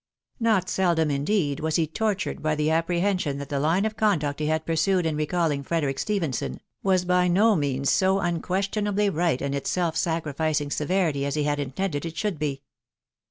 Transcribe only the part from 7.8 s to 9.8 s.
so unquestionably right in its